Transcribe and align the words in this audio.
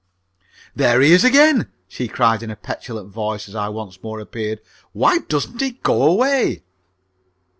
"There 0.75 0.99
he 0.99 1.11
is 1.11 1.23
again!" 1.23 1.71
she 1.87 2.07
cried 2.07 2.41
in 2.41 2.49
a 2.49 2.55
petulant 2.55 3.11
voice 3.11 3.47
as 3.47 3.53
I 3.53 3.69
once 3.69 4.01
more 4.01 4.19
appeared. 4.19 4.59
"Why 4.93 5.19
doesn't 5.19 5.61
he 5.61 5.73
go 5.73 6.01
away?" 6.01 6.63